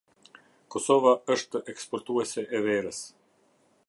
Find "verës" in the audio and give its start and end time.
2.69-3.03